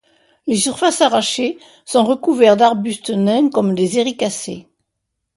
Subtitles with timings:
[0.47, 4.67] Les surfaces arrachées sont recouverts d'arbustes nains comme les Éricacées.